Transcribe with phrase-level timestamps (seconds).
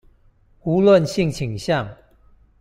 [0.63, 1.95] 無論性傾向